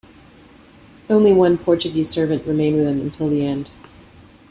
Only 1.11 1.31
one 1.31 1.59
Portuguese 1.59 2.09
servant 2.09 2.47
remained 2.47 2.75
with 2.77 2.87
him 2.87 3.01
until 3.01 3.29
the 3.29 3.45
end. 3.45 3.69